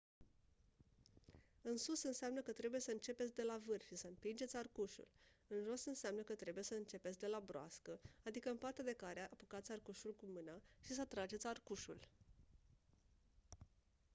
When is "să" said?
2.79-2.91, 3.95-4.07, 6.63-6.73, 10.93-11.05